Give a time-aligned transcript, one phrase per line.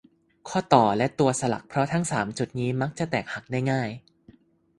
[0.47, 3.89] ข้อต่อ และตัวสลัก เพราะทั้ง สาม จุดนี้มักจะแตกหักได้ง่าย